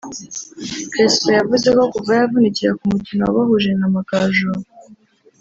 [0.91, 4.51] Crespo yavuze ko kuva yavunikira ku mukino wabahuje n’Amagaju